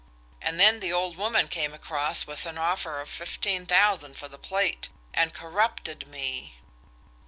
And 0.41 0.59
then 0.59 0.79
the 0.79 0.91
old 0.91 1.15
woman 1.15 1.47
came 1.47 1.73
across 1.75 2.25
with 2.25 2.47
an 2.47 2.57
offer 2.57 3.01
of 3.01 3.07
fifteen 3.07 3.67
thousand 3.67 4.17
for 4.17 4.27
the 4.27 4.39
plate, 4.39 4.89
and 5.13 5.31
corrupted 5.31 6.07
me." 6.07 6.55